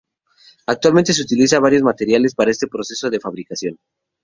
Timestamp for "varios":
1.61-1.83